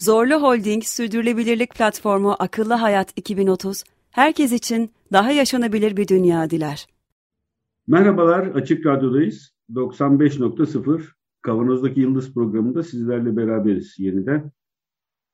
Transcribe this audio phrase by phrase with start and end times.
[0.00, 6.86] Zorlu Holding Sürdürülebilirlik Platformu Akıllı Hayat 2030, herkes için daha yaşanabilir bir dünya diler.
[7.86, 9.52] Merhabalar, Açık Radyo'dayız.
[9.70, 11.02] 95.0
[11.42, 14.52] Kavanoz'daki Yıldız programında sizlerle beraberiz yeniden.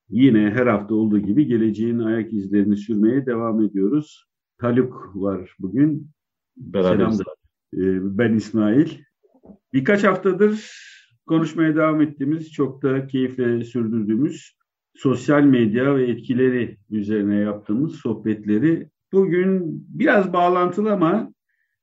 [0.08, 4.26] Yine her hafta olduğu gibi geleceğin ayak izlerini sürmeye devam ediyoruz.
[4.58, 6.10] Haluk var bugün.
[6.56, 7.16] Beraberiz.
[7.16, 7.36] Selam.
[7.74, 8.88] Ee, Ben İsmail.
[9.72, 10.70] Birkaç haftadır
[11.26, 14.56] konuşmaya devam ettiğimiz, çok da keyifle sürdürdüğümüz
[14.94, 21.32] sosyal medya ve etkileri üzerine yaptığımız sohbetleri bugün biraz bağlantılı ama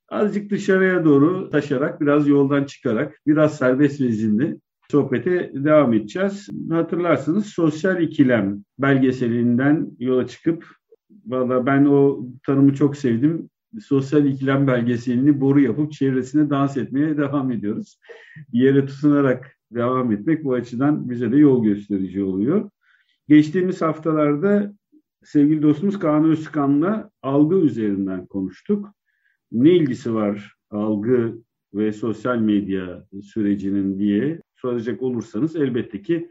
[0.10, 4.58] azıcık dışarıya doğru taşarak, biraz yoldan çıkarak, biraz serbest vezinli
[4.92, 6.48] sohbete devam edeceğiz.
[6.70, 10.66] Hatırlarsınız sosyal ikilem belgeselinden yola çıkıp
[11.26, 13.50] valla ben o tanımı çok sevdim.
[13.80, 18.00] Sosyal ikilem belgeselini boru yapıp çevresine dans etmeye devam ediyoruz.
[18.52, 22.70] Yere tutunarak devam etmek bu açıdan bize de yol gösterici oluyor.
[23.28, 24.74] Geçtiğimiz haftalarda
[25.24, 28.94] sevgili dostumuz Kaan Özkan'la algı üzerinden konuştuk.
[29.52, 31.38] Ne ilgisi var algı
[31.74, 36.30] ve sosyal medya sürecinin diye soracak olursanız elbette ki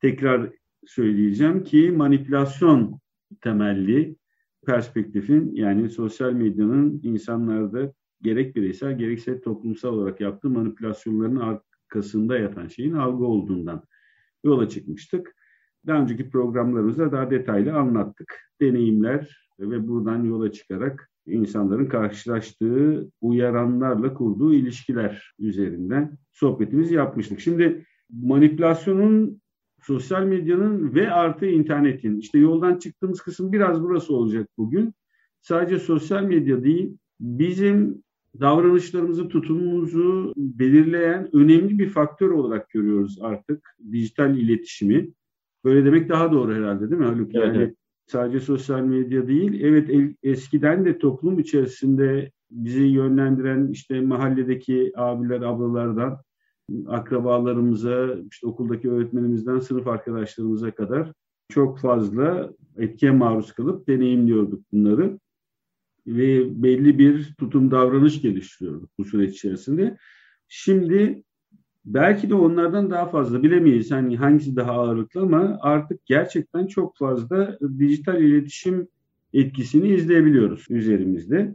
[0.00, 0.50] tekrar
[0.86, 3.00] söyleyeceğim ki manipülasyon
[3.40, 4.16] temelli
[4.64, 12.94] perspektifin yani sosyal medyanın insanlarda gerek bireysel gerekse toplumsal olarak yaptığı manipülasyonların arkasında yatan şeyin
[12.94, 13.82] algı olduğundan
[14.44, 15.34] yola çıkmıştık.
[15.86, 18.40] Daha önceki programlarımızda daha detaylı anlattık.
[18.60, 27.40] Deneyimler ve buradan yola çıkarak insanların karşılaştığı uyaranlarla kurduğu ilişkiler üzerinden sohbetimizi yapmıştık.
[27.40, 29.42] Şimdi manipülasyonun
[29.86, 34.94] sosyal medyanın ve artı internetin işte yoldan çıktığımız kısım biraz burası olacak bugün.
[35.40, 38.04] Sadece sosyal medya değil bizim
[38.40, 45.10] davranışlarımızı, tutumumuzu belirleyen önemli bir faktör olarak görüyoruz artık dijital iletişimi.
[45.64, 47.34] Böyle demek daha doğru herhalde değil mi Haluk?
[47.34, 47.76] Yani evet.
[48.06, 49.60] sadece sosyal medya değil.
[49.64, 56.18] Evet eskiden de toplum içerisinde bizi yönlendiren işte mahalledeki abiler, ablalardan
[56.86, 61.12] akrabalarımıza, işte okuldaki öğretmenimizden sınıf arkadaşlarımıza kadar
[61.48, 65.18] çok fazla etkiye maruz kalıp deneyimliyorduk bunları.
[66.06, 69.96] Ve belli bir tutum davranış geliştiriyorduk bu süreç içerisinde.
[70.48, 71.22] Şimdi
[71.84, 77.58] belki de onlardan daha fazla bilemeyiz hani hangisi daha ağırlıklı ama artık gerçekten çok fazla
[77.78, 78.88] dijital iletişim
[79.32, 81.54] etkisini izleyebiliyoruz üzerimizde.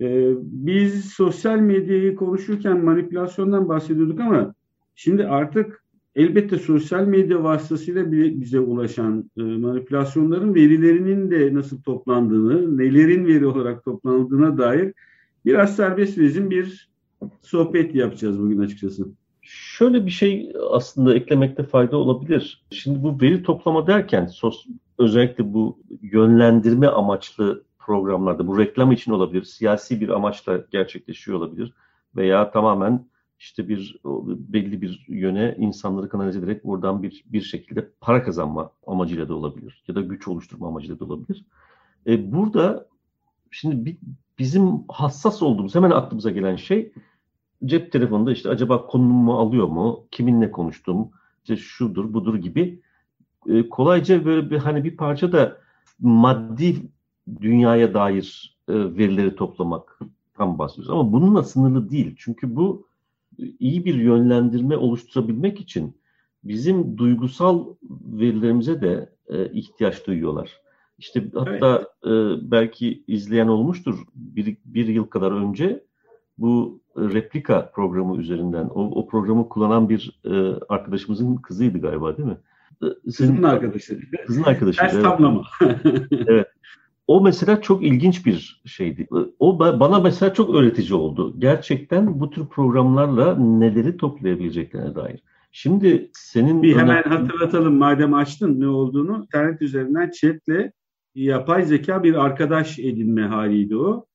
[0.00, 4.54] Ee, biz sosyal medyayı konuşurken manipülasyondan bahsediyorduk ama
[4.94, 5.84] şimdi artık
[6.16, 13.84] elbette sosyal medya vasıtasıyla bize ulaşan e, manipülasyonların verilerinin de nasıl toplandığını, nelerin veri olarak
[13.84, 14.92] toplandığına dair
[15.44, 16.88] biraz serbest vezin bir
[17.42, 19.06] sohbet yapacağız bugün açıkçası.
[19.42, 22.64] Şöyle bir şey aslında eklemekte fayda olabilir.
[22.70, 24.66] Şimdi bu veri toplama derken sos,
[24.98, 31.72] özellikle bu yönlendirme amaçlı programlarda bu reklam için olabilir, siyasi bir amaçla gerçekleşiyor olabilir
[32.16, 33.06] veya tamamen
[33.38, 39.28] işte bir belli bir yöne insanları kanalize ederek buradan bir bir şekilde para kazanma amacıyla
[39.28, 41.44] da olabilir ya da güç oluşturma amacıyla da olabilir.
[42.06, 42.86] E, burada
[43.50, 43.96] şimdi bir,
[44.38, 46.92] bizim hassas olduğumuz hemen aklımıza gelen şey
[47.64, 51.10] cep telefonunda işte acaba konumu alıyor mu, kiminle konuştum,
[51.42, 52.80] işte şudur budur gibi
[53.48, 55.58] e, kolayca böyle bir hani bir parça da
[56.00, 56.76] maddi
[57.40, 59.98] dünyaya dair e, verileri toplamak
[60.34, 60.90] tam bahsediyoruz.
[60.90, 62.14] Ama bununla sınırlı değil.
[62.18, 62.86] Çünkü bu
[63.38, 65.96] iyi bir yönlendirme oluşturabilmek için
[66.44, 67.66] bizim duygusal
[68.06, 70.60] verilerimize de e, ihtiyaç duyuyorlar.
[70.98, 72.40] İşte hatta evet.
[72.40, 75.84] e, belki izleyen olmuştur bir, bir yıl kadar önce
[76.38, 80.30] bu replika programı üzerinden o, o programı kullanan bir e,
[80.68, 82.36] arkadaşımızın kızıydı galiba değil mi?
[83.10, 84.00] Senin, kızın arkadaşı.
[84.26, 84.78] Kızın arkadaşı.
[84.78, 85.04] Ters evet.
[85.04, 85.44] tablama.
[86.10, 86.46] evet.
[87.06, 89.06] O mesela çok ilginç bir şeydi.
[89.38, 91.34] O bana mesela çok öğretici oldu.
[91.38, 95.22] Gerçekten bu tür programlarla neleri toplayabileceklerine dair.
[95.52, 96.62] Şimdi senin...
[96.62, 97.18] Bir hemen önemli...
[97.18, 99.22] hatırlatalım madem açtın ne olduğunu.
[99.22, 100.72] İnternet üzerinden chatle
[101.14, 104.06] yapay zeka bir arkadaş edinme haliydi o.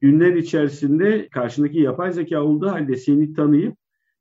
[0.00, 3.76] Günler içerisinde karşındaki yapay zeka olduğu halde seni tanıyıp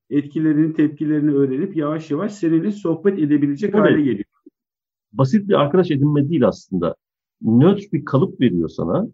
[0.09, 3.83] etkilerini, tepkilerini öğrenip yavaş yavaş seninle sohbet edebilecek evet.
[3.83, 4.25] hale geliyor.
[5.11, 6.95] Basit bir arkadaş edinme değil aslında
[7.45, 9.07] nötr bir kalıp veriyor sana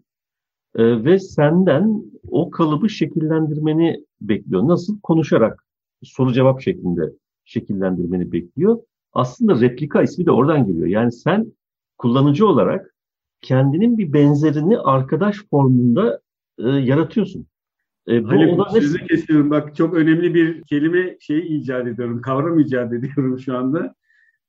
[0.74, 4.68] e, ve senden o kalıbı şekillendirmeni bekliyor.
[4.68, 5.00] Nasıl?
[5.00, 5.64] Konuşarak
[6.02, 7.12] soru cevap şeklinde
[7.44, 8.78] şekillendirmeni bekliyor.
[9.12, 10.86] Aslında replika ismi de oradan geliyor.
[10.86, 11.52] Yani sen
[11.98, 12.94] kullanıcı olarak
[13.40, 16.20] kendinin bir benzerini arkadaş formunda
[16.58, 17.46] e, yaratıyorsun.
[18.08, 19.06] E, bu ona sözü ne...
[19.06, 19.50] kesiyorum.
[19.50, 22.20] Bak çok önemli bir kelime şey icat ediyorum.
[22.20, 23.94] Kavram icat ediyorum şu anda.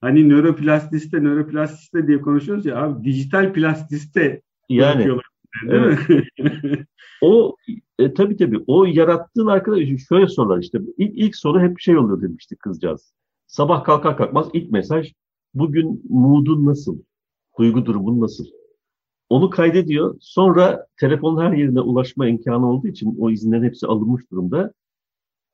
[0.04, 5.08] Hani nöroplastiste, nöroplastiste diye konuşuyoruz ya abi dijital plastiste yani
[5.70, 6.00] evet.
[7.22, 7.56] o
[8.00, 9.80] e, tabii tabii o yarattığın arkadaş
[10.10, 13.14] şöyle sorular işte ilk, ilk soru hep şey oluyor demiştik kızcağız.
[13.48, 15.14] Sabah kalkar kalkmaz ilk mesaj
[15.54, 17.00] bugün moodun nasıl?
[17.60, 18.46] Duygu durumun nasıl?
[19.30, 20.16] Onu kaydediyor.
[20.20, 24.74] Sonra telefonun her yerine ulaşma imkanı olduğu için o izinlerin hepsi alınmış durumda.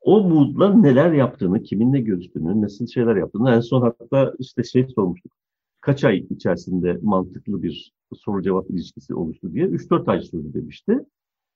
[0.00, 5.32] O moodla neler yaptığını, kiminle görüştüğünü, nasıl şeyler yaptığını en son hatta işte şey sormuştuk.
[5.80, 10.98] Kaç ay içerisinde mantıklı bir soru cevap ilişkisi oluştu diye 3-4 ay sürdü demişti.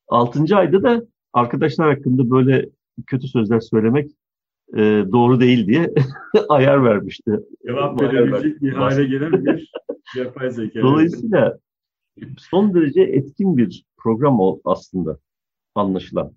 [0.09, 0.57] 6.
[0.57, 1.03] ayda da
[1.33, 2.69] arkadaşlar hakkında böyle
[3.07, 4.11] kötü sözler söylemek
[4.77, 5.95] e, doğru değil diye
[6.49, 7.41] ayar vermişti.
[7.67, 9.73] Cevap verebilecek bir hale gelen bir
[10.17, 10.83] yapay zeka.
[10.83, 11.59] Dolayısıyla
[12.39, 15.19] son derece etkin bir program o aslında
[15.75, 16.33] anlaşılan.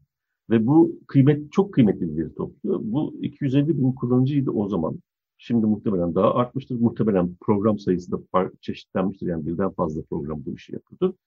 [0.50, 2.80] Ve bu kıymet çok kıymetli bir veri topluyor.
[2.84, 5.00] Bu 250 bin kullanıcıydı o zaman.
[5.38, 6.80] Şimdi muhtemelen daha artmıştır.
[6.80, 9.28] Muhtemelen program sayısı da çeşitlenmiştir.
[9.28, 11.18] Yani birden fazla program bu işi yapıyordu.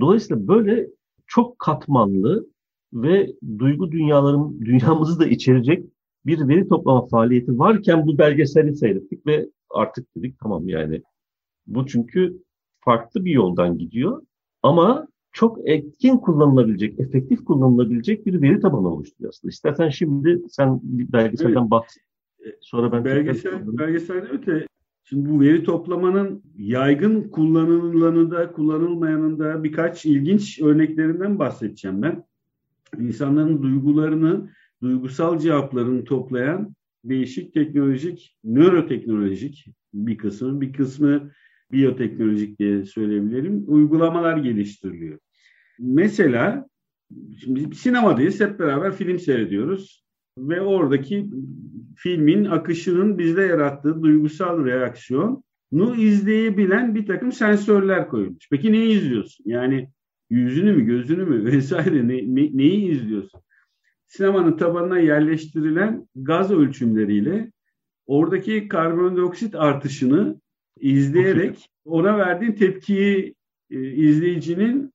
[0.00, 0.88] Dolayısıyla böyle
[1.26, 2.46] çok katmanlı
[2.92, 5.84] ve duygu dünyaların dünyamızı da içerecek
[6.26, 11.02] bir veri toplama faaliyeti varken bu belgeseli seyrettik ve artık dedik tamam yani
[11.66, 12.42] bu çünkü
[12.80, 14.22] farklı bir yoldan gidiyor
[14.62, 19.50] ama çok etkin kullanılabilecek, efektif kullanılabilecek bir veri tabanı oluşturuyor aslında.
[19.50, 21.70] İstersen şimdi sen bir belgeselden evet.
[21.70, 22.02] bahset.
[22.60, 24.66] Sonra ben Belgesel, belgeselde öte
[25.04, 32.24] Şimdi bu veri toplamanın yaygın kullanılanı da kullanılmayanın da birkaç ilginç örneklerinden bahsedeceğim ben.
[32.98, 34.50] İnsanların duygularını,
[34.82, 36.74] duygusal cevaplarını toplayan
[37.04, 41.30] değişik teknolojik, nöroteknolojik bir kısmı, bir kısmı
[41.72, 45.18] biyoteknolojik diye söyleyebilirim, uygulamalar geliştiriliyor.
[45.78, 46.66] Mesela
[47.38, 50.04] şimdi sinemadayız, hep beraber film seyrediyoruz
[50.38, 51.30] ve oradaki
[51.96, 58.48] filmin akışının bizde yarattığı duygusal reaksiyonu izleyebilen bir takım sensörler koyulmuş.
[58.50, 59.44] Peki neyi izliyorsun?
[59.48, 59.88] Yani
[60.30, 63.40] yüzünü mü, gözünü mü vesaire ne, ne, neyi izliyorsun?
[64.06, 67.52] Sinemanın tabanına yerleştirilen gaz ölçümleriyle
[68.06, 70.40] oradaki karbondioksit artışını
[70.80, 73.34] izleyerek ona verdiğin tepkiyi
[73.70, 74.92] e, izleyicinin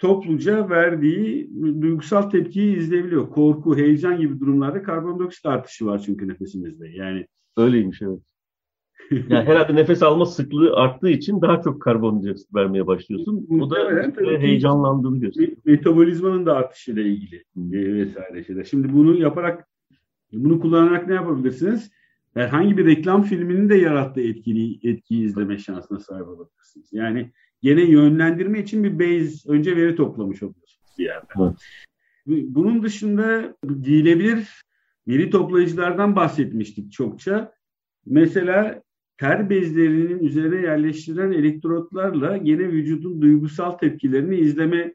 [0.00, 1.50] topluca verdiği
[1.80, 3.30] duygusal tepkiyi izleyebiliyor.
[3.30, 6.88] Korku, heyecan gibi durumlarda karbondioksit artışı var çünkü nefesimizde.
[6.88, 7.26] Yani
[7.56, 8.20] öyleymiş evet.
[9.28, 13.46] yani herhalde nefes alma sıklığı arttığı için daha çok karbondioksit vermeye başlıyorsun.
[13.60, 15.56] O da işte heyecanlandığını gösteriyor.
[15.64, 18.64] Metabolizmanın da artışıyla ilgili vesaire şeyler.
[18.64, 19.68] Şimdi bunu yaparak
[20.32, 21.90] bunu kullanarak ne yapabilirsiniz?
[22.34, 26.88] herhangi bir reklam filminin de yarattığı etkili, etkiyi izleme şansına sahip olabilirsiniz.
[26.92, 31.26] Yani gene yönlendirme için bir base, önce veri toplamış oluyorsunuz bir yerde.
[31.40, 31.54] Evet.
[32.26, 34.62] Bunun dışında giyilebilir
[35.08, 37.52] veri toplayıcılardan bahsetmiştik çokça.
[38.06, 38.82] Mesela
[39.18, 44.94] ter bezlerinin üzerine yerleştirilen elektrotlarla gene vücudun duygusal tepkilerini izleme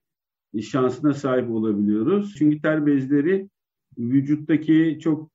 [0.62, 2.36] şansına sahip olabiliyoruz.
[2.38, 3.50] Çünkü ter bezleri
[3.98, 5.32] vücuttaki çok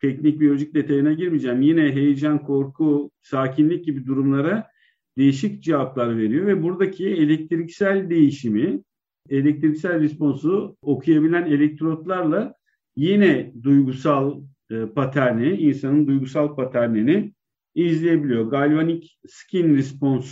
[0.00, 1.62] teknik biyolojik detayına girmeyeceğim.
[1.62, 4.71] Yine heyecan, korku, sakinlik gibi durumlara
[5.18, 8.82] değişik cevaplar veriyor ve buradaki elektriksel değişimi,
[9.30, 12.54] elektriksel responsu okuyabilen elektrotlarla
[12.96, 14.40] yine duygusal
[14.70, 17.32] e, paterni, insanın duygusal paternini
[17.74, 18.50] izleyebiliyor.
[18.50, 20.30] Galvanic Skin Response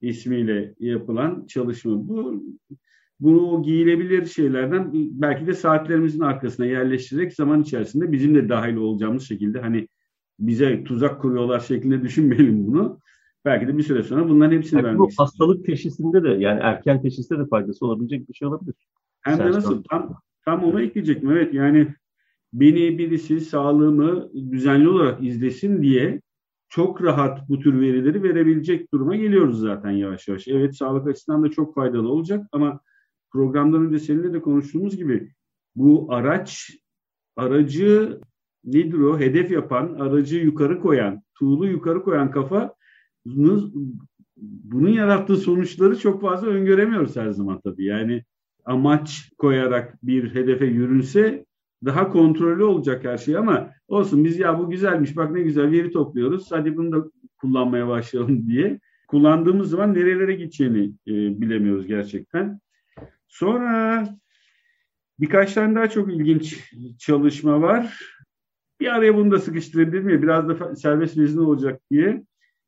[0.00, 2.08] ismiyle yapılan çalışma.
[2.08, 2.44] Bu
[3.20, 9.60] bunu giyilebilir şeylerden belki de saatlerimizin arkasına yerleştirerek zaman içerisinde bizim de dahil olacağımız şekilde
[9.60, 9.88] hani
[10.38, 13.00] bize tuzak kuruyorlar şeklinde düşünmeyelim bunu.
[13.46, 17.02] Belki de bir süre sonra bunların hepsini belki vermek bu hastalık teşhisinde de yani erken
[17.02, 18.74] teşhiste de faydası olabilecek bir şey olabilir.
[19.20, 19.82] Hem de nasıl?
[19.82, 21.30] Tam, tam onu ekleyecektim.
[21.30, 21.94] Evet yani
[22.52, 26.20] beni birisi sağlığımı düzenli olarak izlesin diye
[26.68, 30.48] çok rahat bu tür verileri verebilecek duruma geliyoruz zaten yavaş yavaş.
[30.48, 32.80] Evet sağlık açısından da çok faydalı olacak ama
[33.30, 35.32] programdan önce seninle de konuştuğumuz gibi
[35.76, 36.70] bu araç
[37.36, 38.20] aracı
[38.64, 42.74] nedir o hedef yapan, aracı yukarı koyan, tuğlu yukarı koyan kafa
[44.64, 47.84] bunun yarattığı sonuçları çok fazla öngöremiyoruz her zaman tabii.
[47.84, 48.22] Yani
[48.64, 51.46] amaç koyarak bir hedefe yürünse
[51.84, 55.90] daha kontrollü olacak her şey ama olsun biz ya bu güzelmiş bak ne güzel veri
[55.90, 62.60] topluyoruz hadi bunu da kullanmaya başlayalım diye kullandığımız zaman nerelere gideceğini e, bilemiyoruz gerçekten.
[63.28, 64.08] Sonra
[65.20, 68.00] birkaç tane daha çok ilginç çalışma var.
[68.80, 72.24] Bir araya bunu da sıkıştırabilirim ya biraz da serbest vezin olacak diye.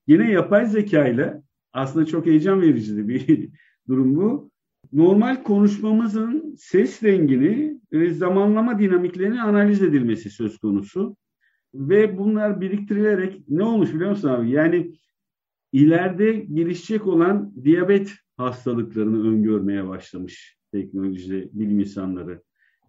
[0.09, 3.49] Yine yapay zeka ile aslında çok heyecan verici bir
[3.89, 4.51] durum bu.
[4.93, 11.17] Normal konuşmamızın ses rengini ve zamanlama dinamiklerini analiz edilmesi söz konusu.
[11.75, 14.51] Ve bunlar biriktirilerek ne olmuş biliyor musun abi?
[14.51, 14.93] Yani
[15.73, 22.43] ileride gelişecek olan diyabet hastalıklarını öngörmeye başlamış teknoloji bilim insanları.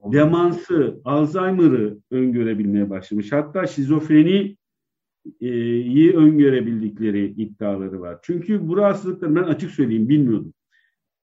[0.03, 3.31] Demansı, Alzheimer'ı öngörebilmeye başlamış.
[3.31, 4.57] Hatta şizofreni
[5.39, 8.19] iyi öngörebildikleri iddiaları var.
[8.21, 10.53] Çünkü bu rahatsızlıkları ben açık söyleyeyim bilmiyordum.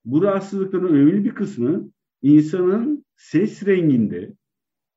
[0.05, 1.91] Bu rahatsızlıkların önemli bir kısmı
[2.23, 4.33] insanın ses renginde,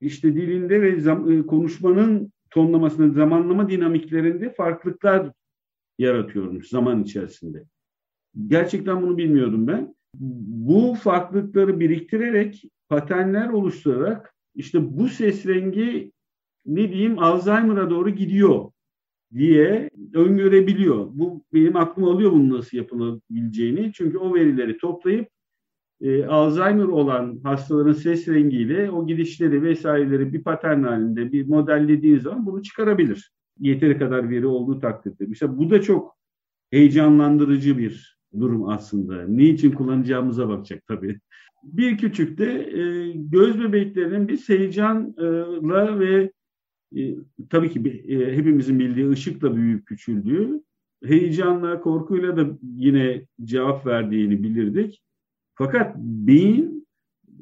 [0.02, 5.32] işte dilinde ve zam- konuşmanın tonlamasında, zamanlama dinamiklerinde farklılıklar
[6.00, 7.64] yaratıyormuş zaman içerisinde.
[8.48, 9.96] Gerçekten bunu bilmiyordum ben.
[10.14, 16.12] Bu farklılıkları biriktirerek paternler oluşturarak işte bu ses rengi
[16.66, 18.72] ne diyeyim Alzheimer'a doğru gidiyor
[19.34, 21.08] diye öngörebiliyor.
[21.14, 23.92] Bu benim aklım alıyor bunun nasıl yapılabileceğini.
[23.94, 25.28] Çünkü o verileri toplayıp
[26.02, 32.46] e, Alzheimer olan hastaların ses rengiyle o gidişleri vesaireleri bir patern halinde bir modellediği zaman
[32.46, 33.32] bunu çıkarabilir.
[33.60, 35.26] Yeteri kadar veri olduğu takdirde.
[35.28, 36.18] Mesela bu da çok
[36.72, 39.28] heyecanlandırıcı bir durum aslında.
[39.28, 41.20] Niçin kullanacağımıza bakacak tabii.
[41.64, 46.32] Bir küçük de e, göz bebeklerinin biz heyecanla ve
[46.96, 47.16] e,
[47.50, 50.64] tabii ki e, hepimizin bildiği ışıkla büyüyüp küçüldüğü,
[51.04, 55.04] heyecanla, korkuyla da yine cevap verdiğini bilirdik.
[55.56, 56.88] Fakat beyin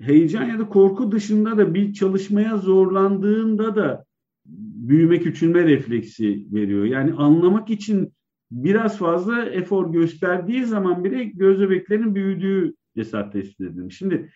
[0.02, 4.06] heyecan ya da korku dışında da bir çalışmaya zorlandığında da
[4.76, 6.86] büyüme küçülme refleksi veriyor.
[6.86, 8.14] Yani anlamak için
[8.52, 13.98] biraz fazla efor gösterdiği zaman bile göz bebeklerinin büyüdüğü cesaret tespit edilmiş.
[13.98, 14.30] Şimdi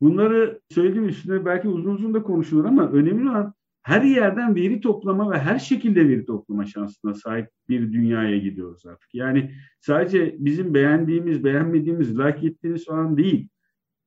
[0.00, 5.30] bunları söylediğim üstüne belki uzun uzun da konuşulur ama önemli olan her yerden veri toplama
[5.30, 9.14] ve her şekilde veri toplama şansına sahip bir dünyaya gidiyoruz artık.
[9.14, 13.48] Yani sadece bizim beğendiğimiz, beğenmediğimiz, like ettiğimiz falan değil.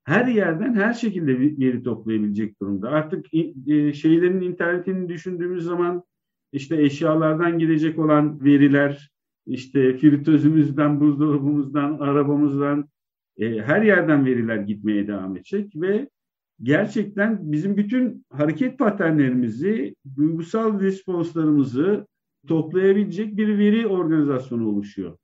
[0.03, 2.89] Her yerden her şekilde veri toplayabilecek durumda.
[2.89, 3.25] Artık
[3.67, 6.03] e, şeylerin internetini düşündüğümüz zaman
[6.51, 9.11] işte eşyalardan girecek olan veriler,
[9.45, 12.89] işte fritözümüzden, buzdolabımızdan, arabamızdan
[13.37, 16.09] e, her yerden veriler gitmeye devam edecek ve
[16.63, 22.07] gerçekten bizim bütün hareket paternlerimizi, duygusal responslarımızı
[22.47, 25.17] toplayabilecek bir veri organizasyonu oluşuyor.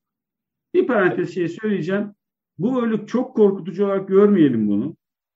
[0.74, 2.12] Bir parantez şey söyleyeceğim.
[2.58, 4.96] Bu öyle çok korkutucu olarak görmeyelim bunu.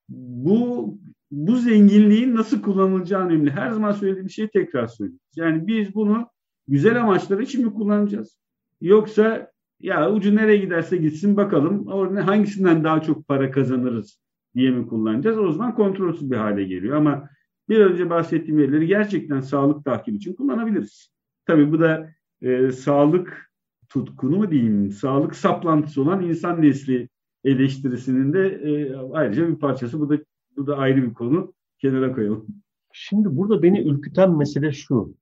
[0.10, 0.98] Bu
[1.32, 3.52] bu zenginliğin nasıl kullanılacağı önemli.
[3.52, 5.20] Her zaman söylediğim şeyi tekrar söyleyeyim.
[5.36, 6.28] Yani biz bunu
[6.68, 8.38] güzel amaçlar için mi kullanacağız?
[8.82, 14.23] Yoksa ya ucu nereye giderse gitsin bakalım hangisinden daha çok para kazanırız
[14.56, 15.38] diye mi kullanacağız?
[15.38, 16.98] O zaman kontrolsüz bir hale geliyor.
[16.98, 17.30] Ama
[17.70, 21.10] bir önce bahsettiğim verileri gerçekten sağlık takibi için kullanabiliriz.
[21.46, 22.10] Tabii bu da
[22.42, 23.52] e, sağlık
[23.90, 27.10] tutkunu mu diyeyim, sağlık saplantısı olan insan nesli
[27.44, 30.00] eleştirisinin de e, ayrıca bir parçası.
[30.00, 30.18] Bu da
[30.58, 31.54] bu da ayrı bir konu.
[31.78, 32.48] Kenara koyalım.
[32.94, 35.16] Şimdi burada beni ürküten mesele şu.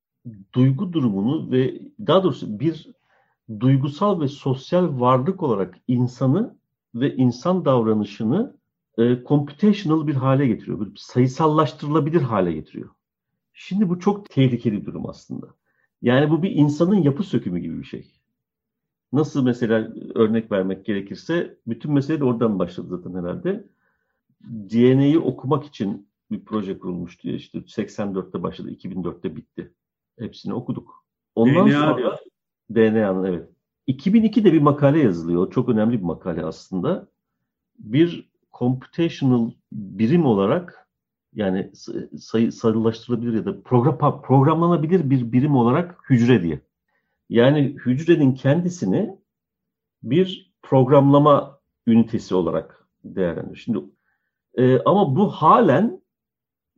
[0.54, 2.92] Duygu durumunu ve daha doğrusu bir
[3.60, 6.56] duygusal ve sosyal varlık olarak insanı
[6.96, 8.58] ve insan davranışını
[8.98, 10.80] e, computational bir hale getiriyor.
[10.80, 12.90] Bir sayısallaştırılabilir hale getiriyor.
[13.54, 15.48] Şimdi bu çok tehlikeli bir durum aslında.
[16.02, 18.12] Yani bu bir insanın yapı sökümü gibi bir şey.
[19.14, 23.68] Nasıl mesela örnek vermek gerekirse bütün mesele de oradan başladı zaten herhalde.
[24.44, 27.30] DNA'yı okumak için bir proje kurulmuştu.
[27.30, 29.74] İşte 84'te başladı, 2004'te bitti.
[30.20, 31.06] Hepsini okuduk.
[31.36, 31.80] Ondan DNA.
[31.80, 32.20] sonra
[32.76, 33.50] DNA'nın evet.
[33.88, 35.52] 2002'de bir makale yazılıyor.
[35.52, 37.08] Çok önemli bir makale aslında.
[37.80, 38.31] Bir
[38.62, 40.88] computational birim olarak
[41.34, 41.72] yani
[42.20, 46.62] sayı sarılaştırılabilir ya da program, programlanabilir bir birim olarak hücre diye.
[47.30, 49.16] Yani hücrenin kendisini
[50.04, 53.56] bir programlama ünitesi olarak değerlendiriyor.
[53.56, 53.80] Şimdi
[54.54, 56.02] e, ama bu halen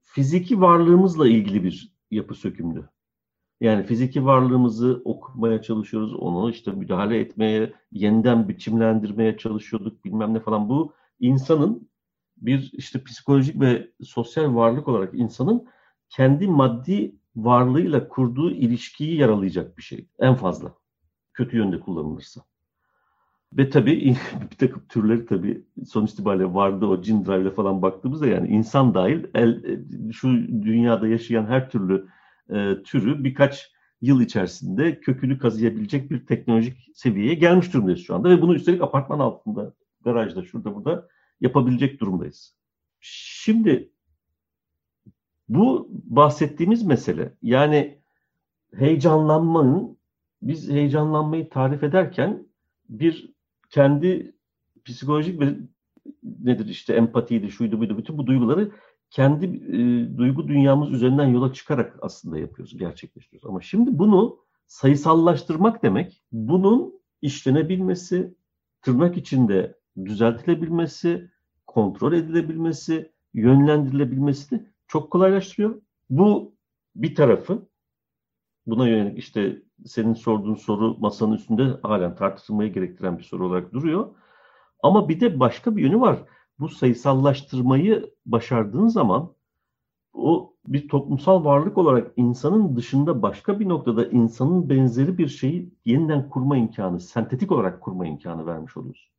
[0.03, 2.89] fiziki varlığımızla ilgili bir yapı sökümdü.
[3.61, 10.69] Yani fiziki varlığımızı okumaya çalışıyoruz, onu işte müdahale etmeye, yeniden biçimlendirmeye çalışıyorduk bilmem ne falan.
[10.69, 11.89] Bu insanın
[12.37, 15.67] bir işte psikolojik ve sosyal varlık olarak insanın
[16.09, 20.73] kendi maddi varlığıyla kurduğu ilişkiyi yaralayacak bir şey en fazla.
[21.33, 22.41] Kötü yönde kullanılırsa.
[23.57, 24.15] Ve tabii
[24.51, 29.23] bir takım türleri tabii sonuç itibariyle vardı o cin drive'le falan baktığımızda yani insan dahil
[29.33, 29.79] el,
[30.11, 32.07] şu dünyada yaşayan her türlü
[32.49, 38.41] e, türü birkaç yıl içerisinde kökünü kazıyabilecek bir teknolojik seviyeye gelmiş durumdayız şu anda ve
[38.41, 39.73] bunu üstelik apartman altında,
[40.03, 41.07] garajda, şurada burada
[41.41, 42.55] yapabilecek durumdayız.
[42.99, 43.91] Şimdi
[45.49, 48.01] bu bahsettiğimiz mesele yani
[48.75, 49.97] heyecanlanmanın
[50.41, 52.47] biz heyecanlanmayı tarif ederken
[52.89, 53.33] bir
[53.69, 54.35] kendi
[54.85, 55.55] psikolojik ve
[56.23, 58.71] nedir işte empatiydi, şuydu buydu bütün bu duyguları
[59.09, 59.77] kendi e,
[60.17, 63.49] duygu dünyamız üzerinden yola çıkarak aslında yapıyoruz, gerçekleştiriyoruz.
[63.49, 68.35] Ama şimdi bunu sayısallaştırmak demek, bunun işlenebilmesi,
[68.81, 71.31] tırnak içinde düzeltilebilmesi,
[71.67, 75.81] kontrol edilebilmesi, yönlendirilebilmesi de çok kolaylaştırıyor.
[76.09, 76.55] Bu
[76.95, 77.69] bir tarafı.
[78.67, 84.15] Buna yönelik işte senin sorduğun soru masanın üstünde halen tartışılmayı gerektiren bir soru olarak duruyor.
[84.83, 86.19] Ama bir de başka bir yönü var.
[86.59, 89.33] Bu sayısallaştırmayı başardığın zaman
[90.13, 96.29] o bir toplumsal varlık olarak insanın dışında başka bir noktada insanın benzeri bir şeyi yeniden
[96.29, 99.12] kurma imkanı, sentetik olarak kurma imkanı vermiş oluyorsun.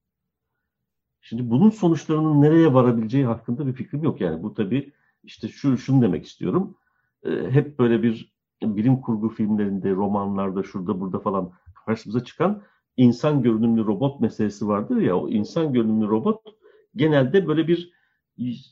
[1.27, 4.21] Şimdi bunun sonuçlarının nereye varabileceği hakkında bir fikrim yok.
[4.21, 6.77] Yani bu tabii işte şu şunu demek istiyorum.
[7.23, 11.53] Ee, hep böyle bir bilim kurgu filmlerinde, romanlarda, şurada burada falan
[11.87, 12.63] karşımıza çıkan
[12.97, 15.19] insan görünümlü robot meselesi vardır ya.
[15.19, 16.43] O insan görünümlü robot
[16.97, 17.95] genelde böyle bir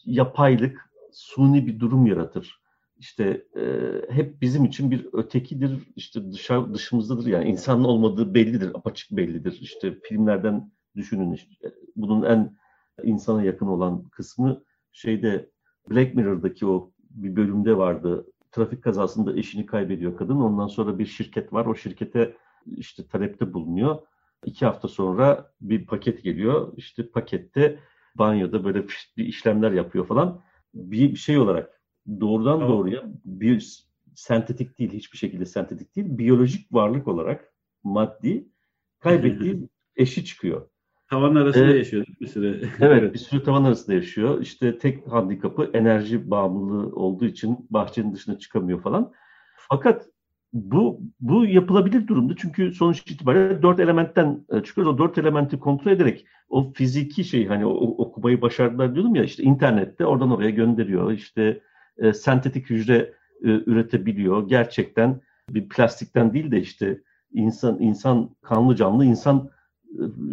[0.05, 2.63] yapaylık, suni bir durum yaratır.
[2.99, 3.65] İşte e,
[4.09, 7.27] hep bizim için bir ötekidir, işte dışa, dışımızdadır.
[7.27, 9.59] Yani insanın olmadığı bellidir, apaçık bellidir.
[9.61, 12.57] İşte filmlerden düşünün işte bunun en
[13.03, 15.51] insana yakın olan kısmı şeyde
[15.91, 18.27] Black Mirror'daki o bir bölümde vardı.
[18.53, 20.37] Trafik kazasında eşini kaybediyor kadın.
[20.37, 21.67] Ondan sonra bir şirket var.
[21.67, 23.99] O şirkete işte talepte bulunuyor.
[24.45, 26.73] İki hafta sonra bir paket geliyor.
[26.77, 27.79] İşte pakette
[28.15, 30.41] banyoda böyle bir işlemler yapıyor falan.
[30.75, 31.83] Bir şey olarak
[32.21, 32.69] doğrudan tamam.
[32.69, 37.53] doğruya bir sentetik değil, hiçbir şekilde sentetik değil, biyolojik varlık olarak
[37.85, 38.49] maddi
[38.99, 40.69] kaybettiği eşi çıkıyor.
[41.13, 42.69] Tavan arasında ee, yaşıyor bir süre.
[42.81, 44.41] evet bir süre tavan arasında yaşıyor.
[44.41, 49.13] İşte tek handikapı enerji bağımlılığı olduğu için bahçenin dışına çıkamıyor falan.
[49.57, 50.07] Fakat
[50.53, 54.95] bu bu yapılabilir durumda çünkü sonuç itibariyle dört elementten e, çıkıyoruz.
[54.95, 59.43] O dört elementi kontrol ederek o fiziki şey hani o, okumayı başardılar diyordum ya işte
[59.43, 61.13] internette oradan oraya gönderiyor.
[61.13, 61.61] İşte
[61.99, 64.49] e, sentetik hücre e, üretebiliyor.
[64.49, 65.21] Gerçekten
[65.51, 67.01] bir plastikten değil de işte
[67.33, 69.51] insan insan kanlı canlı insan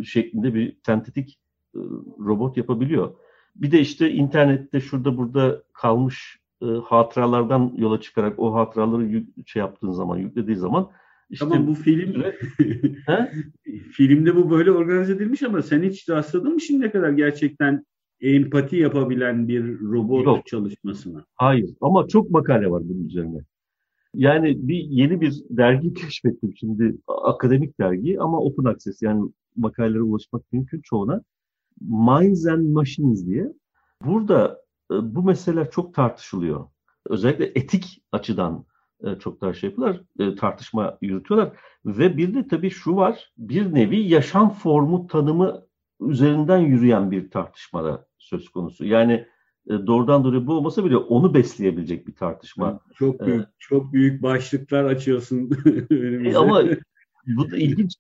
[0.06, 1.40] şeklinde bir sentetik
[1.76, 1.80] e,
[2.20, 3.16] robot yapabiliyor.
[3.56, 9.92] Bir de işte internette şurada burada kalmış e, hatıralardan yola çıkarak o hatıraları şey yaptığın
[9.92, 10.92] zaman, yüklediği zaman
[11.30, 12.24] işte tamam bu film
[13.92, 17.86] filmde bu böyle organize edilmiş ama sen hiç rastladın mı şimdiye kadar gerçekten
[18.22, 20.46] empati yapabilen bir robot Yok.
[20.46, 21.26] çalışmasına?
[21.36, 23.40] Hayır ama çok makale var bunun üzerine.
[24.16, 30.54] Yani bir yeni bir dergi keşfettim şimdi akademik dergi ama open access yani makalelere ulaşmak
[30.54, 31.22] mümkün çoğuna.
[31.82, 33.54] Minds and Machines diye.
[34.06, 36.66] Burada e, bu meseleler çok tartışılıyor.
[37.06, 38.66] Özellikle etik açıdan
[39.04, 41.54] e, çok daha şey yapıyorlar, e, tartışma yürütüyorlar.
[41.86, 45.66] Ve bir de tabii şu var, bir nevi yaşam formu tanımı
[46.02, 48.86] üzerinden yürüyen bir tartışmada söz konusu.
[48.86, 49.26] Yani
[49.70, 52.80] doğrudan doğruya bu olmasa bile onu besleyebilecek bir tartışma.
[52.96, 55.50] Çok büyük, ee, çok büyük başlıklar açıyorsun.
[56.36, 56.64] ama
[57.28, 57.96] bu da ilginç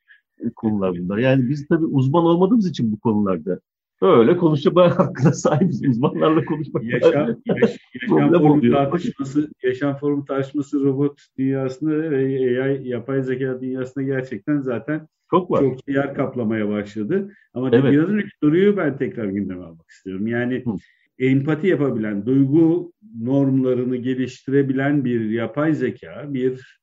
[0.56, 1.17] konular bunlar.
[1.17, 3.60] Yani biz tabii uzman olmadığımız için bu konularda
[4.02, 5.88] öyle konuşma hakkına sahibiz.
[5.88, 12.17] Uzmanlarla konuşmak yaşam, yaş, yaşam formu tartışması, yaşam formu tartışması robot dünyasında ve
[12.63, 15.60] AI, yapay zeka dünyasında gerçekten zaten çok var.
[15.60, 17.34] Çok yer kaplamaya başladı.
[17.54, 17.91] Ama evet.
[17.91, 20.28] biraz önceki soruyu ben tekrar gündeme almak istiyorum.
[20.28, 20.71] Yani Hı.
[21.19, 26.79] empati yapabilen, duygu normlarını geliştirebilen bir yapay zeka, bir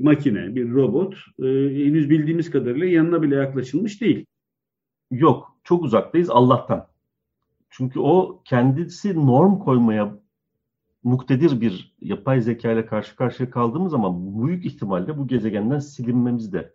[0.00, 1.44] makine, bir robot e,
[1.84, 4.26] henüz bildiğimiz kadarıyla yanına bile yaklaşılmış değil.
[5.10, 6.86] Yok, çok uzaktayız Allah'tan.
[7.70, 10.18] Çünkü o kendisi norm koymaya
[11.04, 16.72] muktedir bir yapay zeka ile karşı karşıya kaldığımız zaman büyük ihtimalle bu gezegenden silinmemiz de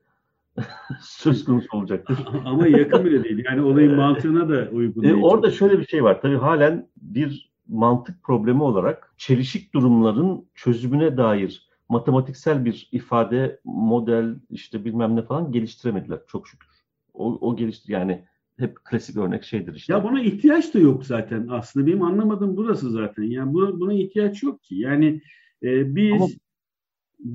[1.02, 2.18] söz konusu olacaktır.
[2.46, 3.46] Ama yakın bile değil.
[3.46, 5.24] Yani olayın mantığına da uygun e, değil.
[5.24, 6.22] orada şöyle bir şey var.
[6.22, 14.86] Tabii halen bir mantık problemi olarak çelişik durumların çözümüne dair matematiksel bir ifade, model işte
[14.86, 16.70] bilmem ne falan geliştiremediler çok şükür.
[17.14, 18.26] O, o gelişti yani
[18.58, 19.94] hep klasik örnek şeydir işte.
[19.94, 21.88] Ya buna ihtiyaç da yok zaten aslında.
[21.88, 23.24] Benim anlamadığım burası zaten.
[23.24, 24.76] Yani buna, buna ihtiyaç yok ki.
[24.76, 25.22] Yani
[25.64, 26.28] e, biz Ama...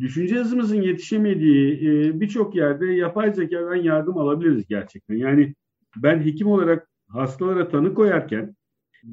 [0.00, 5.16] düşünce hızımızın yetişemediği e, birçok yerde yapay zekadan yardım alabiliriz gerçekten.
[5.16, 5.54] Yani
[5.96, 8.56] ben hekim olarak hastalara tanı koyarken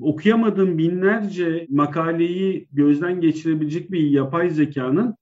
[0.02, 5.16] okuyamadığım binlerce makaleyi gözden geçirebilecek bir yapay zekanın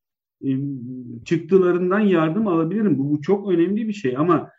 [1.25, 2.97] çıktılarından yardım alabilirim.
[2.97, 4.49] Bu, bu çok önemli bir şey ama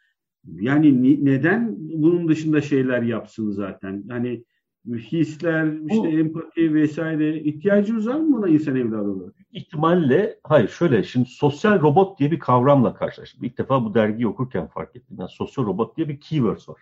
[0.51, 4.05] yani ni, neden bunun dışında şeyler yapsın zaten?
[4.09, 4.45] Hani
[4.87, 9.35] hisler, işte o, empati vesaire ihtiyacımız var mı buna insan evladı olarak?
[9.53, 13.45] İhtimalle hayır şöyle şimdi sosyal robot diye bir kavramla karşılaştım.
[13.45, 15.17] İlk defa bu dergiyi okurken fark ettim.
[15.21, 16.81] Yani sosyal robot diye bir keyword var.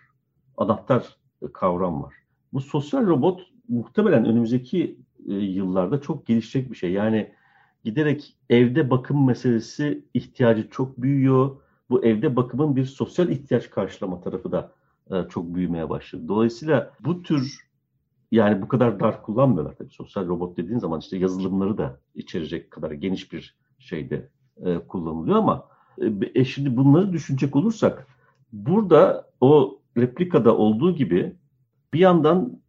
[0.57, 1.17] Anahtar
[1.53, 2.13] kavram var.
[2.53, 6.91] Bu sosyal robot muhtemelen önümüzdeki e, yıllarda çok gelişecek bir şey.
[6.91, 7.31] Yani
[7.83, 11.55] giderek evde bakım meselesi ihtiyacı çok büyüyor.
[11.89, 14.71] Bu evde bakımın bir sosyal ihtiyaç karşılama tarafı da
[15.11, 16.27] e, çok büyümeye başladı.
[16.27, 17.69] Dolayısıyla bu tür
[18.31, 19.89] yani bu kadar dar kullanmıyorlar tabii.
[19.89, 24.29] Sosyal robot dediğin zaman işte yazılımları da içerecek kadar geniş bir şeyde
[24.65, 25.67] e, kullanılıyor ama
[26.35, 28.07] e, şimdi bunları düşünecek olursak
[28.53, 31.35] burada o replikada olduğu gibi
[31.93, 32.61] bir yandan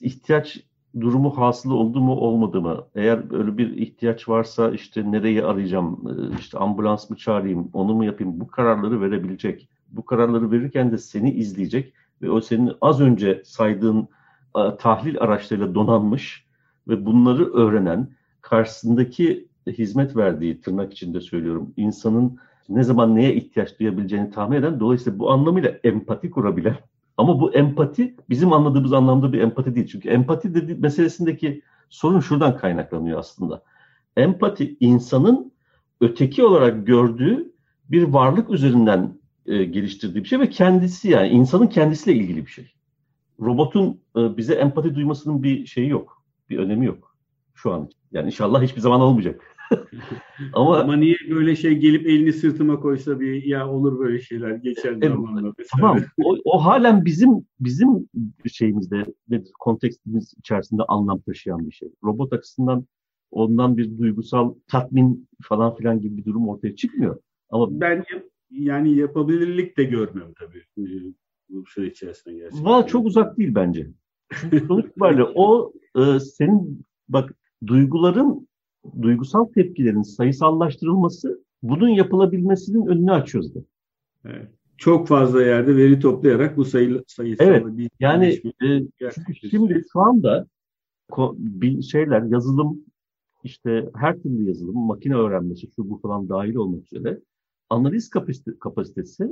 [0.00, 0.60] ihtiyaç
[1.00, 2.84] durumu hasılı oldu mu olmadı mı?
[2.94, 8.04] Eğer öyle bir ihtiyaç varsa işte nereye arayacağım, e, işte ambulans mı çağırayım, onu mu
[8.04, 8.40] yapayım?
[8.40, 9.68] Bu kararları verebilecek.
[9.88, 14.08] Bu kararları verirken de seni izleyecek ve o senin az önce saydığın
[14.56, 16.46] e, tahlil araçlarıyla donanmış
[16.88, 18.08] ve bunları öğrenen
[18.40, 25.18] karşısındaki hizmet verdiği tırnak içinde söylüyorum insanın ne zaman neye ihtiyaç duyabileceğini tahmin eden dolayısıyla
[25.18, 26.76] bu anlamıyla empati kurabilen
[27.20, 29.86] ama bu empati bizim anladığımız anlamda bir empati değil.
[29.86, 33.62] Çünkü empati dedi, meselesindeki sorun şuradan kaynaklanıyor aslında.
[34.16, 35.52] Empati insanın
[36.00, 37.52] öteki olarak gördüğü
[37.90, 42.72] bir varlık üzerinden e, geliştirdiği bir şey ve kendisi yani insanın kendisiyle ilgili bir şey.
[43.40, 46.22] Robotun e, bize empati duymasının bir şeyi yok.
[46.50, 47.16] Bir önemi yok
[47.54, 47.90] şu an.
[48.12, 49.40] Yani inşallah hiçbir zaman olmayacak.
[50.52, 54.92] Ama, Ama niye böyle şey gelip elini sırtıma koysa bir ya olur böyle şeyler geçer
[54.92, 55.52] evet, zamanla.
[55.80, 55.98] Tamam.
[56.24, 57.30] O, o halen bizim
[57.60, 58.08] bizim
[58.52, 59.04] şeyimizde
[59.58, 61.88] kontekstimiz içerisinde anlam taşıyan bir şey.
[62.04, 62.86] Robot açısından
[63.30, 67.20] ondan bir duygusal tatmin falan filan gibi bir durum ortaya çıkmıyor.
[67.50, 68.04] Ama ben
[68.50, 70.62] yani yapabilirlik de görmüyorum tabii
[71.48, 72.64] bu süre içerisinde gerçekten.
[72.64, 73.90] Valla çok uzak değil bence.
[74.40, 77.34] Çünkü sonuç itibariyle o e, senin bak
[77.66, 78.48] duyguların
[79.02, 83.64] duygusal tepkilerin sayısallaştırılması bunun yapılabilmesinin önünü açıyordu.
[84.24, 84.48] Evet.
[84.78, 89.10] Çok fazla yerde veri toplayarak bu sayı sayısal evet, bir yani e,
[89.50, 90.46] şimdi şu anda
[91.38, 92.80] bir şeyler yazılım
[93.44, 97.20] işte her türlü yazılım makine öğrenmesi şu bu falan dahil olmak üzere
[97.70, 98.10] analiz
[98.60, 99.28] kapasitesi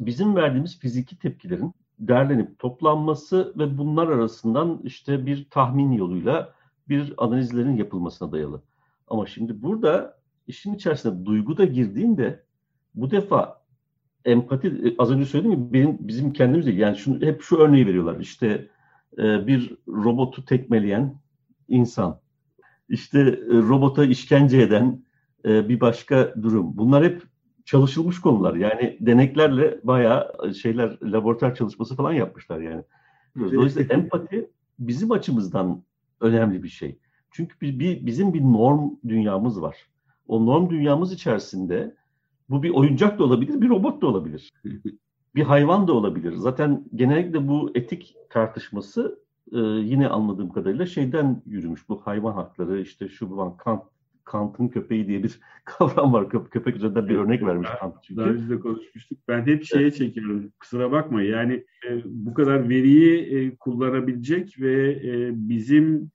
[0.00, 6.54] bizim verdiğimiz fiziki tepkilerin derlenip toplanması ve bunlar arasından işte bir tahmin yoluyla
[6.88, 8.62] bir analizlerin yapılmasına dayalı.
[9.10, 12.44] Ama şimdi burada işin içerisinde duygu da girdiğinde
[12.94, 13.60] bu defa
[14.24, 18.20] empati e, az önce söyledim ya benim bizim kendimizde yani şunu hep şu örneği veriyorlar.
[18.20, 18.68] İşte
[19.18, 21.14] e, bir robotu tekmeleyen
[21.68, 22.20] insan.
[22.88, 25.04] işte e, robota işkence eden
[25.44, 26.76] e, bir başka durum.
[26.76, 27.22] Bunlar hep
[27.64, 28.54] çalışılmış konular.
[28.54, 32.82] Yani deneklerle bayağı şeyler laboratuvar çalışması falan yapmışlar yani.
[33.38, 35.82] Dolayısıyla empati bizim açımızdan
[36.20, 36.98] önemli bir şey.
[37.30, 39.76] Çünkü bir, bir, bizim bir norm dünyamız var.
[40.28, 41.94] O norm dünyamız içerisinde
[42.50, 44.52] bu bir oyuncak da olabilir, bir robot da olabilir.
[45.34, 46.32] bir hayvan da olabilir.
[46.32, 49.20] Zaten genellikle bu etik tartışması
[49.52, 51.88] e, yine anladığım kadarıyla şeyden yürümüş.
[51.88, 53.82] Bu hayvan hakları işte şu falan Kant
[54.24, 56.30] Kant'ın köpeği diye bir kavram var.
[56.30, 58.20] Köp köpek üzerinden bir örnek vermiş Kant çünkü.
[58.20, 59.18] Daha önce de konuşmuştuk.
[59.28, 60.52] Ben hep şeye çekiyorum.
[60.60, 61.22] Kusura bakma.
[61.22, 66.10] Yani e, bu kadar veriyi e, kullanabilecek ve e, bizim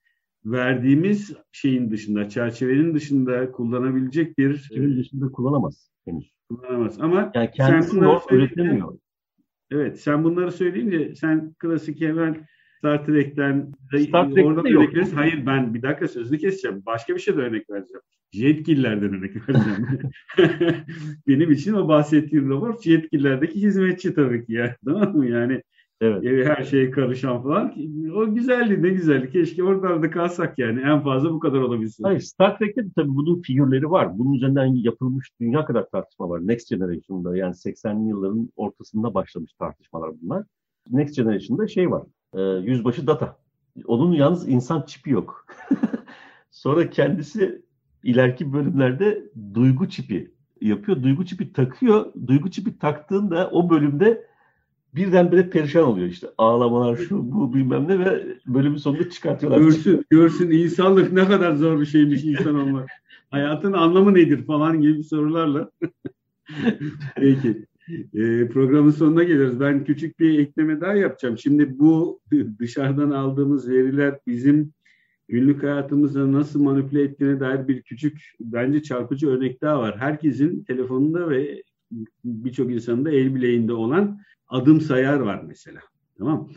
[0.46, 4.58] verdiğimiz şeyin dışında, çerçevenin dışında kullanabilecek bir...
[4.58, 6.32] Çerçevenin dışında kullanamaz henüz.
[6.50, 8.98] Kullanamaz ama yani kendisi sen bunları üretemiyor.
[9.72, 12.46] Evet, sen bunları söyleyince sen klasik hemen
[12.78, 15.16] Star Trek'ten Star Trek'te oradan örnek verirsin.
[15.16, 16.84] Hayır ben bir dakika sözünü keseceğim.
[16.86, 18.02] Başka bir şey de örnek vereceğim.
[18.32, 20.00] Jetgillerden örnek vereceğim.
[21.28, 24.76] Benim için o bahsettiğim robot Jetgillerdeki hizmetçi tabii ki ya.
[24.86, 25.28] Tamam mı?
[25.28, 25.62] Yani
[26.02, 26.24] Evet.
[26.24, 27.74] Evi her şeye karışan falan.
[28.16, 29.30] O güzeldi ne güzeldi.
[29.32, 30.82] Keşke oralarda kalsak yani.
[30.82, 32.04] En fazla bu kadar olabilsin.
[32.04, 34.20] Hayır Star Trek'te de tabii bunun figürleri var.
[34.20, 36.48] Bunun üzerinden yapılmış dünya kadar tartışma var.
[36.48, 40.44] Next Generation'da yani 80'li yılların ortasında başlamış tartışmalar bunlar.
[40.92, 42.04] Next Generation'da şey var.
[42.34, 43.38] E, yüzbaşı Data.
[43.86, 45.46] Onun yalnız insan çipi yok.
[46.52, 47.62] Sonra kendisi
[48.04, 50.32] ileriki bölümlerde duygu çipi
[50.62, 51.04] yapıyor.
[51.04, 52.14] Duygu çipi takıyor.
[52.28, 54.28] Duygu çipi taktığında o bölümde
[54.96, 56.28] birdenbire perişan oluyor işte.
[56.38, 59.60] Ağlamalar şu bu bilmem ne ve bölümün sonunda çıkartıyorlar.
[59.60, 62.90] Görsün, görsün insanlık ne kadar zor bir şeymiş insan olmak.
[63.32, 65.72] Hayatın anlamı nedir falan gibi sorularla.
[67.16, 67.66] Peki.
[68.14, 69.60] E, programın sonuna geliriz.
[69.60, 71.38] Ben küçük bir ekleme daha yapacağım.
[71.38, 72.22] Şimdi bu
[72.60, 74.74] dışarıdan aldığımız veriler bizim
[75.28, 79.98] günlük hayatımızda nasıl manipüle ettiğine dair bir küçük bence çarpıcı örnek daha var.
[79.98, 81.64] Herkesin telefonunda ve
[82.26, 85.80] birçok insanın da el bileğinde olan adım sayar var mesela.
[86.18, 86.50] Tamam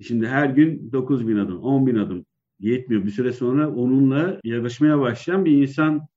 [0.00, 2.26] Şimdi her gün 9 bin adım, 10 bin adım
[2.58, 3.04] yetmiyor.
[3.04, 6.08] Bir süre sonra onunla yarışmaya başlayan bir insan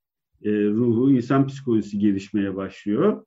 [0.43, 3.25] e, ruhu, insan psikolojisi gelişmeye başlıyor.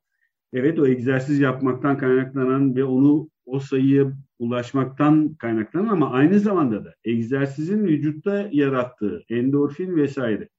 [0.53, 6.95] Evet o egzersiz yapmaktan kaynaklanan ve onu o sayıya ulaşmaktan kaynaklanan ama aynı zamanda da
[7.03, 10.49] egzersizin vücutta yarattığı endorfin vesaire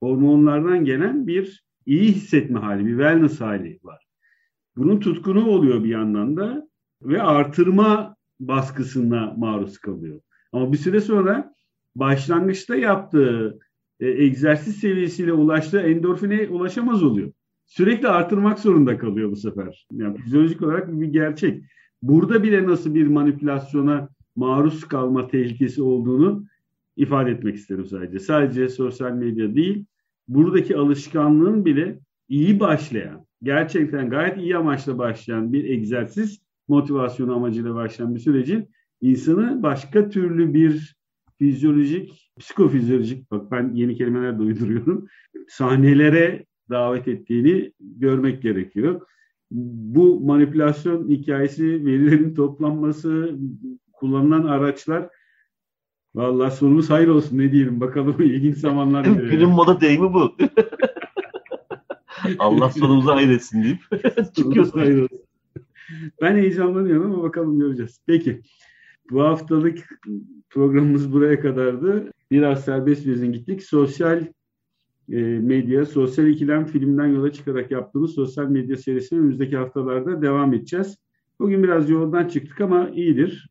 [0.00, 4.06] hormonlardan gelen bir iyi hissetme hali, bir wellness hali var.
[4.76, 6.68] Bunun tutkunu oluyor bir yandan da
[7.02, 10.20] ve artırma baskısına maruz kalıyor.
[10.52, 11.54] Ama bir süre sonra
[11.96, 13.58] başlangıçta yaptığı
[14.00, 17.32] e, egzersiz seviyesiyle ulaştığı endorfine ulaşamaz oluyor.
[17.66, 19.86] Sürekli artırmak zorunda kalıyor bu sefer.
[19.92, 21.64] Yani fizyolojik olarak bir gerçek.
[22.02, 26.44] Burada bile nasıl bir manipülasyona maruz kalma tehlikesi olduğunu
[26.96, 28.18] ifade etmek isterim sadece.
[28.18, 29.84] Sadece sosyal medya değil,
[30.28, 38.14] buradaki alışkanlığın bile iyi başlayan, gerçekten gayet iyi amaçla başlayan bir egzersiz motivasyonu amacıyla başlayan
[38.14, 38.68] bir sürecin
[39.00, 40.96] insanı başka türlü bir
[41.38, 45.06] fizyolojik, psikofizyolojik, bak ben yeni kelimeler de uyduruyorum,
[45.48, 49.00] sahnelere davet ettiğini görmek gerekiyor.
[49.50, 53.38] Bu manipülasyon hikayesi, verilerin toplanması,
[53.92, 55.08] kullanılan araçlar
[56.16, 59.04] Vallahi sonumuz hayır olsun ne diyelim bakalım ilginç zamanlar.
[59.04, 60.36] Günün moda deyimi bu.
[62.38, 63.80] Allah sonumuzu hayır etsin deyip
[64.34, 64.78] çıkıyorsun.
[64.78, 65.25] hayır olsun.
[66.22, 68.00] Ben heyecanlanıyorum ama bakalım göreceğiz.
[68.06, 68.42] Peki
[69.10, 69.78] bu haftalık
[70.50, 72.12] programımız buraya kadardı.
[72.30, 73.62] Biraz serbest bir gittik.
[73.62, 74.26] Sosyal
[75.12, 80.96] e, medya, sosyal ikilem filmden yola çıkarak yaptığımız sosyal medya serisine önümüzdeki haftalarda devam edeceğiz.
[81.40, 83.50] Bugün biraz yoldan çıktık ama iyidir.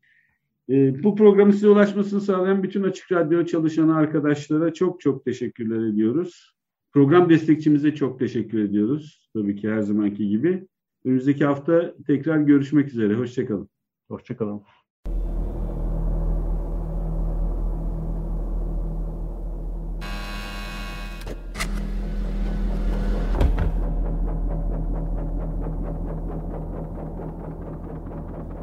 [0.69, 6.55] E, bu programın size ulaşmasını sağlayan bütün Açık Radyo çalışan arkadaşlara çok çok teşekkürler ediyoruz.
[6.93, 9.29] Program destekçimize çok teşekkür ediyoruz.
[9.33, 10.67] Tabii ki her zamanki gibi.
[11.05, 13.15] Önümüzdeki hafta tekrar görüşmek üzere.
[13.15, 13.69] Hoşçakalın.
[14.07, 14.61] Hoşçakalın.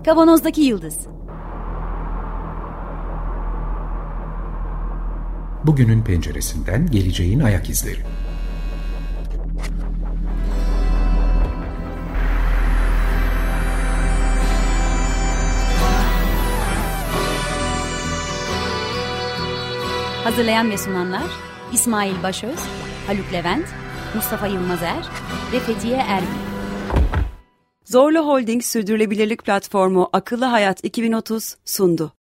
[0.05, 1.07] Kavanozdaki Yıldız
[5.67, 8.22] Bugünün penceresinden geleceğin ayak izleri.
[20.25, 21.23] Hazırlayan ve sunanlar
[21.73, 22.59] İsmail Başöz,
[23.07, 23.67] Haluk Levent,
[24.15, 25.09] Mustafa Yılmazer
[25.53, 26.27] ve Fethiye Erbil.
[27.85, 32.13] Zorlu Holding Sürdürülebilirlik Platformu Akıllı Hayat 2030 sundu.